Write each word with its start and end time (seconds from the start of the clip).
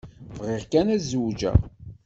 Bɣiɣ 0.37 0.63
kan 0.71 0.87
ad 0.95 1.01
zewǧeɣ. 1.09 1.59